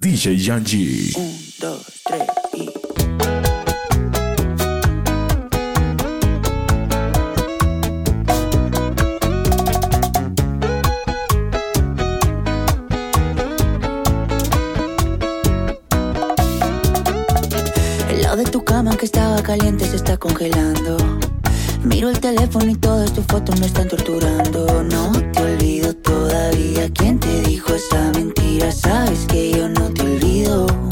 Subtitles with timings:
[0.00, 1.12] DJ Yanji.
[1.14, 2.22] Un, dos, tres
[2.54, 2.70] y.
[18.08, 20.96] El lado de tu cama que estaba caliente se está congelando.
[21.84, 24.82] Miro el teléfono y todas tus fotos me están torturando.
[24.82, 26.88] No te olvido todavía.
[26.94, 28.72] ¿Quién te dijo esa mentira?
[28.72, 29.79] Sabes que yo no
[30.50, 30.89] know.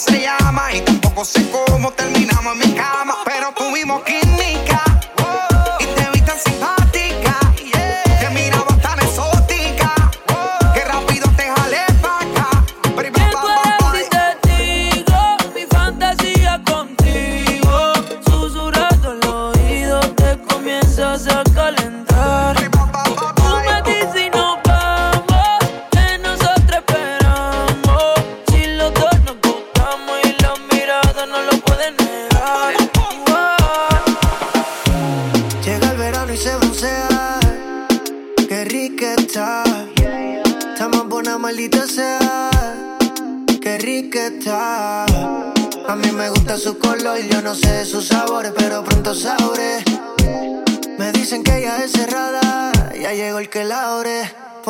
[0.00, 2.19] se llama y tampoco sé cómo termina.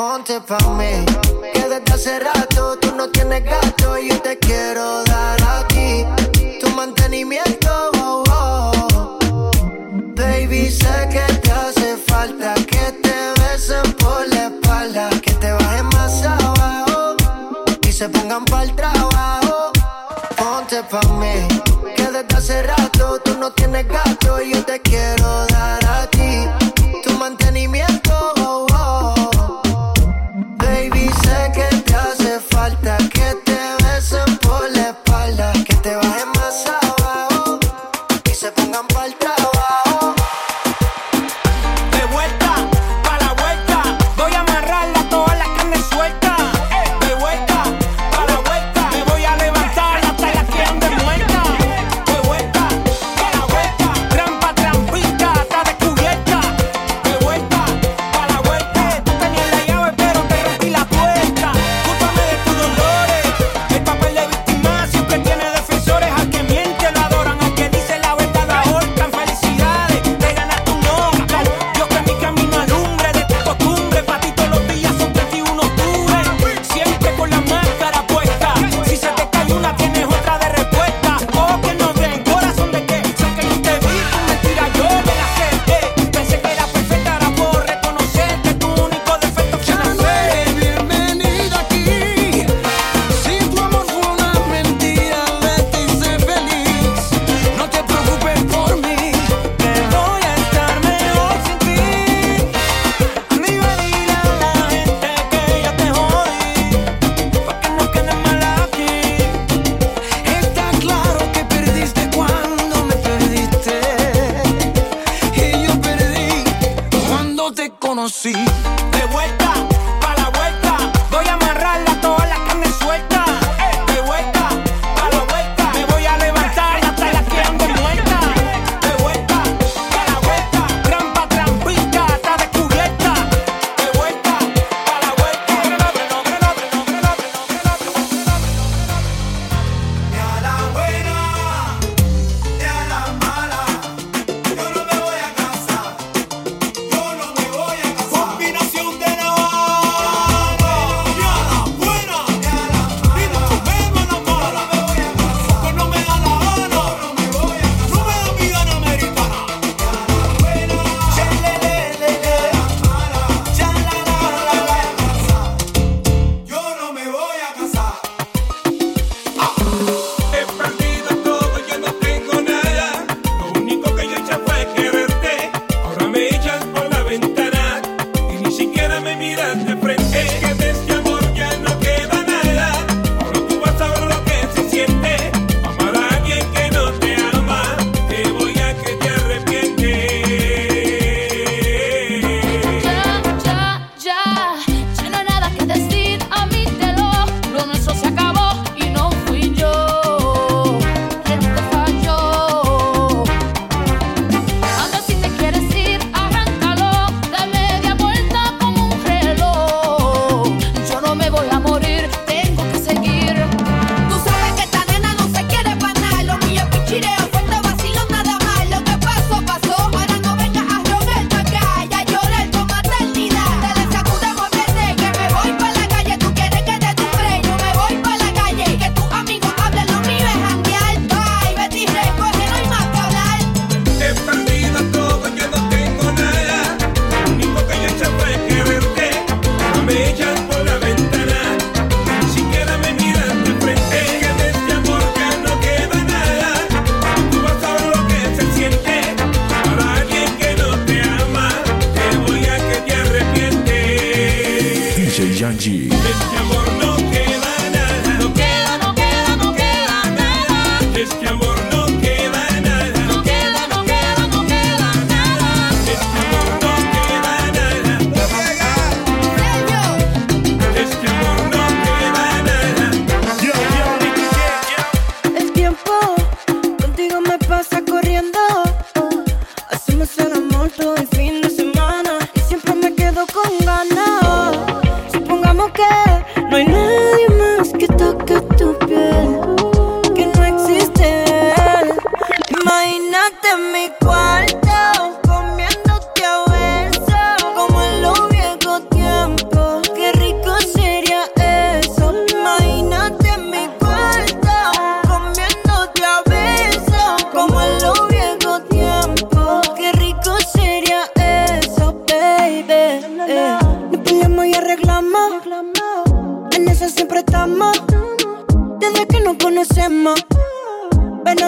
[0.00, 1.04] Ponte pa' mí,
[1.52, 4.49] que desde hace rato tú no tienes gato y yo te quiero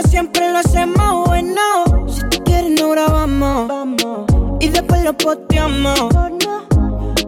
[0.01, 1.61] siempre lo hacemos bueno.
[2.09, 3.69] Si tú quieres, no grabamos.
[3.69, 4.27] Vamos.
[4.61, 5.99] Y después lo posteamos.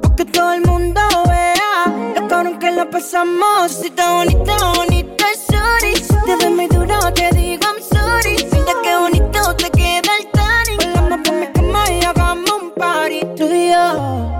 [0.00, 3.72] Porque todo el mundo vea lo cabrón que lo pasamos.
[3.72, 5.96] Si está bonita, bonita, sorry.
[5.96, 8.36] Si te ves muy duro, te digo I'm sorry.
[8.52, 10.92] Mira qué bonito te queda el tanning.
[10.94, 13.20] Volamos por mi cama y hagamos un party.
[13.36, 14.30] Tú y yo.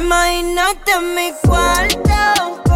[0.00, 2.67] Imagínate en mi cuarto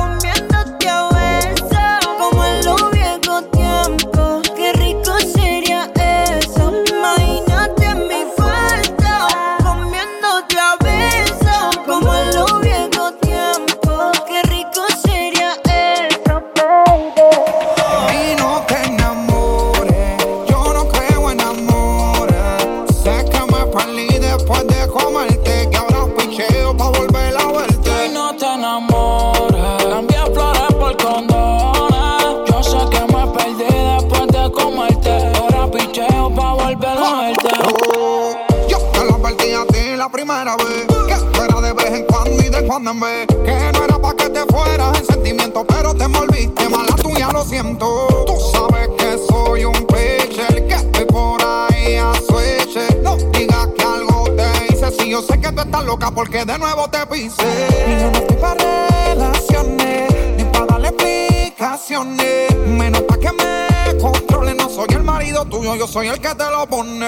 [55.13, 57.45] yo sé que tú estás loca porque de nuevo te pisé.
[57.87, 62.57] Y yo no estoy para relaciones, ni para darle explicaciones.
[62.67, 66.51] Menos para que me controle, no soy el marido tuyo, yo soy el que te
[66.51, 67.07] lo pone.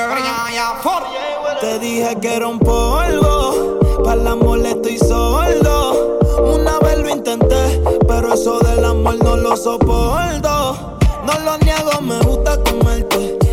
[1.63, 6.19] Te dije que era un polvo, para la molesta estoy sordo.
[6.45, 10.99] Una vez lo intenté, pero eso del amor no lo soporto.
[11.25, 13.44] No lo niego, me gusta comerte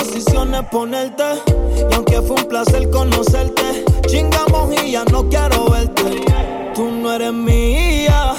[0.00, 1.24] posición ponerte.
[1.90, 6.24] Y aunque fue un placer conocerte, chingamos y ya no quiero verte.
[6.74, 8.34] Tú no eres mía,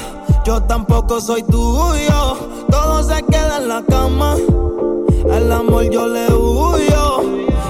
[0.45, 2.37] yo tampoco soy tuyo.
[2.69, 4.35] Todo se queda en la cama,
[5.31, 7.23] al amor yo le huyo.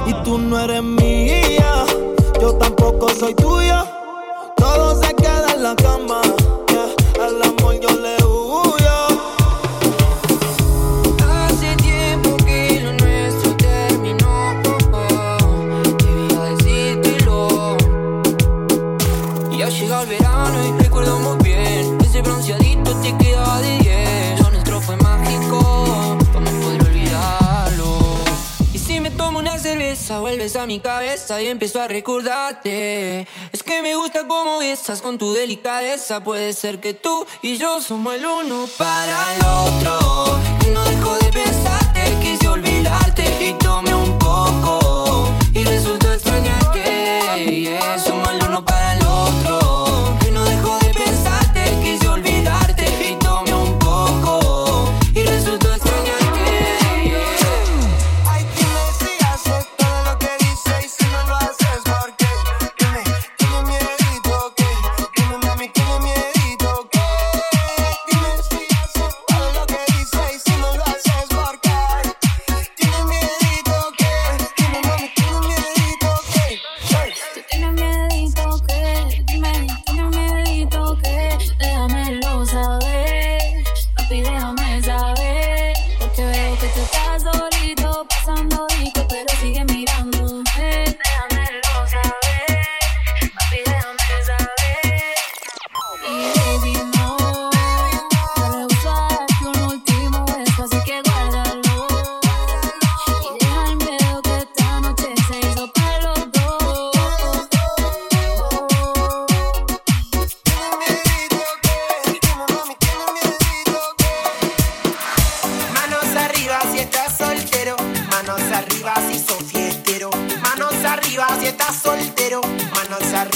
[0.07, 1.85] Y tú no eres mía,
[2.39, 3.83] yo tampoco soy tuyo.
[4.55, 6.21] Todo se queda en la cama.
[30.19, 33.27] vuelves a mi cabeza y empiezo a recordarte.
[33.51, 36.23] Es que me gusta cómo besas con tu delicadeza.
[36.23, 40.40] Puede ser que tú y yo somos el uno para el otro.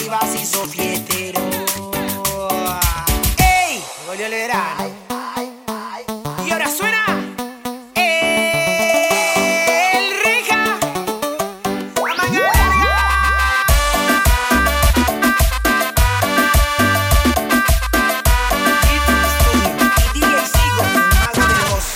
[0.06, 1.40] divas y sos fiestero.
[4.06, 4.92] Volvió el verano.
[6.46, 7.04] Y ahora suena.
[7.96, 10.78] El Rija.
[20.14, 20.84] Y DJ Sigo,
[21.16, 21.88] mago de voz.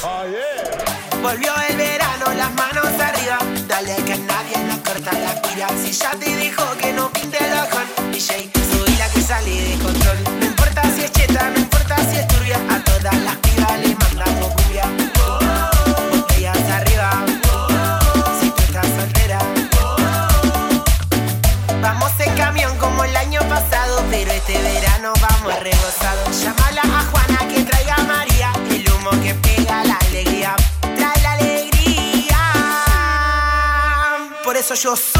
[1.21, 3.37] Volvió el verano, las manos arriba.
[3.67, 5.67] Dale que nadie nos corta la cuida.
[5.77, 7.11] Si ya te dijo que no
[8.19, 8.51] DJ.
[8.69, 10.17] Soy la que sale de control.
[10.41, 12.59] No importa si es cheta, no importa si es turbia.
[12.69, 14.83] A todas las pibas les mandamos cumbia.
[16.11, 17.23] Botellas arriba.
[18.41, 19.39] Si tú estás soltera.
[21.81, 24.03] Vamos en camión como el año pasado.
[24.11, 26.41] Pero este verano vamos rebosados.
[26.43, 28.51] Llámala a Juana que traiga a María.
[28.69, 30.57] El humo que pega la alegría.
[30.81, 32.37] Trae la alegría.
[34.43, 35.18] Por eso yo soy.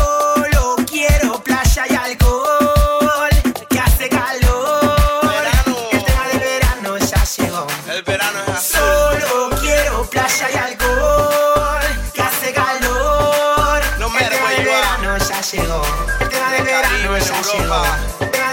[17.42, 18.00] ya.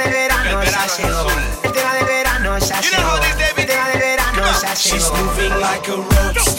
[0.05, 1.27] El verano ya llegó.
[1.63, 3.17] El tema verano ya llegó.
[3.57, 4.77] El tema verano ya llegó.
[4.77, 6.56] She's moving like a rock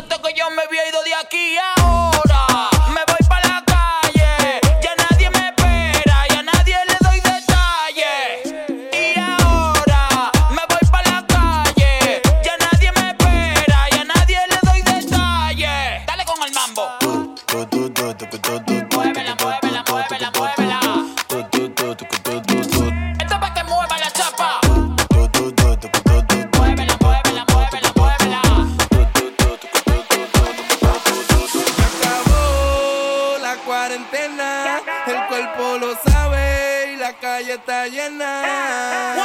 [0.00, 1.56] rato que yo me había ido de aquí.
[1.58, 1.77] Ahora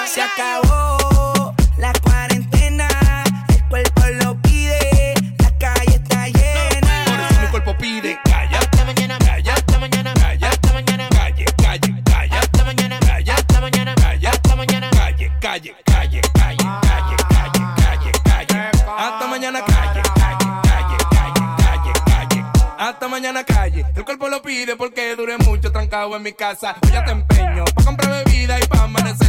[0.05, 2.87] Se acabó la cuarentena,
[3.49, 7.05] el cuerpo lo pide, la calle está llena.
[7.05, 11.45] Por eso mi cuerpo pide calla, hasta mañana, calla, hasta mañana, calla, hasta mañana, calle,
[11.57, 17.15] calle, calla, hasta mañana, calla, hasta mañana, calla, hasta mañana, calle, calle, calle, calle, calle,
[17.29, 22.45] calle, calle, calle, hasta mañana, calle, calle, calle, calle, calle, calle,
[22.77, 23.85] hasta mañana, calle.
[23.95, 26.75] El cuerpo lo pide porque dure mucho trancado en mi casa.
[26.83, 29.22] Yo ya te empeño pa comprar bebida y pa amanecer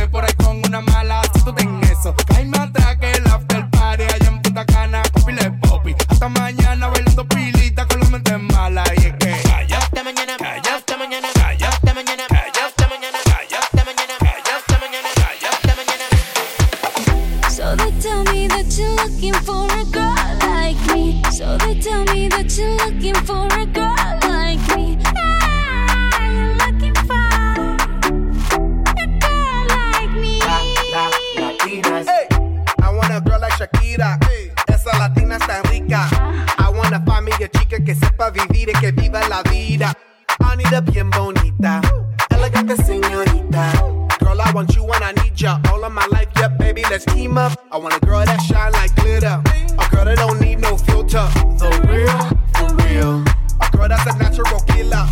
[47.71, 49.43] I want a girl that shine like glitter.
[49.79, 51.29] A girl that don't need no filter.
[51.61, 52.19] The real,
[52.57, 53.25] for real.
[53.61, 55.05] A girl that's a natural killer.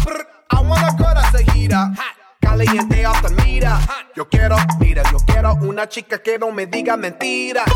[0.50, 1.92] I want a girl that's a heater.
[2.40, 3.76] Caliente off the meter.
[4.16, 7.68] Yo quiero, mira, yo quiero una chica que no me diga mentiras.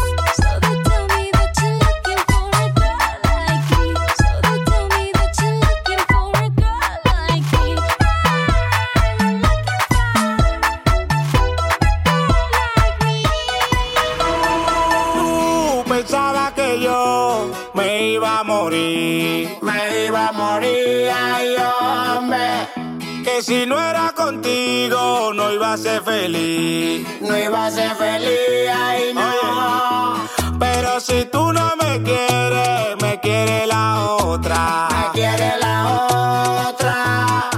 [23.37, 28.71] Que si no era contigo no iba a ser feliz, no iba a ser feliz,
[28.75, 30.27] ay no.
[30.59, 37.51] Pero si tú no me quieres, me quiere la otra, me quiere la otra.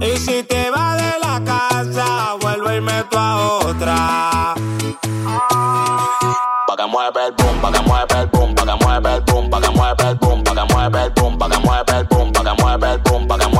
[0.00, 4.54] Y si te vas de la casa, vuelve y meto a otra.
[6.66, 9.48] Pa' que mueve el boom, pa' que mueve el boom, pa' que mueve el boom,
[9.48, 12.32] pa' que mueve el boom, pa' que mueve el boom, pa' que mueve el boom,
[12.32, 13.55] pa' que mueve el boom, pa' que mueve el boom,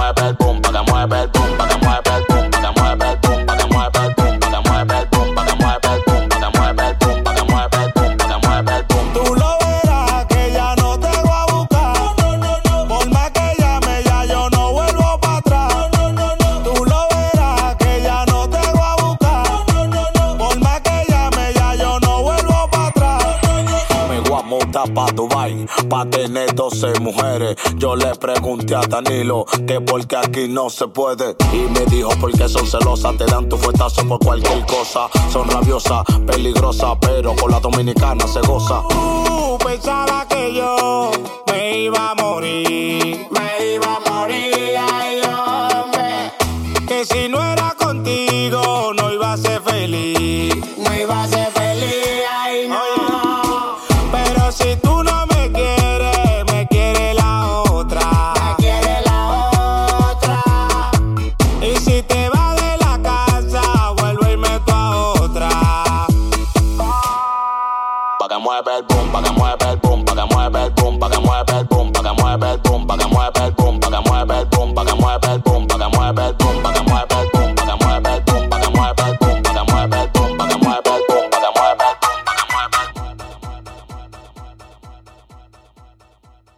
[25.89, 27.57] pa' tener 12 mujeres.
[27.77, 31.37] Yo le pregunté a Danilo que porque aquí no se puede.
[31.53, 35.09] Y me dijo porque son celosas, te dan tu fuetazo por cualquier cosa.
[35.31, 38.83] Son rabiosas, peligrosas, pero con la dominicana se goza.
[38.89, 41.11] Tú pensaba que yo
[41.51, 43.27] me iba a morir,